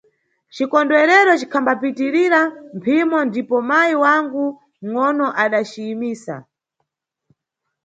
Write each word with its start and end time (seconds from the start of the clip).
Cikondwerero 0.55 1.31
cikhambapitirira 1.39 2.41
mphimo 2.77 3.17
ndipo 3.27 3.55
mayi 3.69 3.95
wangu 4.03 4.43
mʼgono 4.83 5.27
adaciyimisa. 5.43 6.35